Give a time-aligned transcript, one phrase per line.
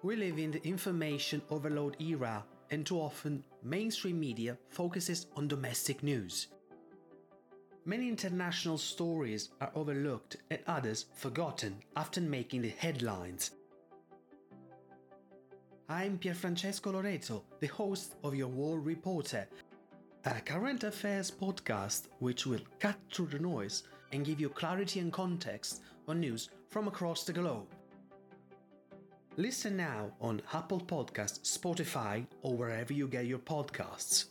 [0.00, 6.04] We live in the information overload era, and too often, mainstream media focuses on domestic
[6.04, 6.46] news.
[7.84, 13.50] Many international stories are overlooked and others forgotten after making the headlines.
[15.88, 19.48] I'm Pierfrancesco Loreto, the host of Your World Reporter,
[20.24, 25.12] a current affairs podcast which will cut through the noise and give you clarity and
[25.12, 27.66] context on news from across the globe.
[29.38, 34.24] Listen now on Apple Podcasts, Spotify, or wherever you get your podcasts.